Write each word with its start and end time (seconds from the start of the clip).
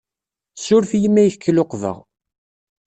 Ssuref-iyi 0.55 1.07
imi 1.09 1.19
ay 1.23 1.29
k-luqbeɣ. 1.35 1.97